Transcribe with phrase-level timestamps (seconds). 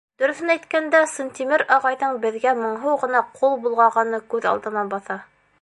[0.21, 5.23] —Дөрөҫөн әйткәндә, Сынтимер ағайҙың беҙгә моңһоу ғына ҡул болғағаны күҙ алдыма баҫа.